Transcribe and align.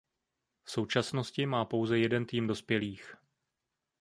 V 0.63 0.71
současnosti 0.71 1.45
má 1.45 1.65
pouze 1.65 1.97
jeden 1.99 2.25
tým 2.25 2.47
dospělých. 2.47 3.15